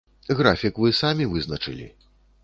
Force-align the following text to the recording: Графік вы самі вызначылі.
Графік 0.37 0.79
вы 0.85 0.89
самі 0.99 1.27
вызначылі. 1.33 1.85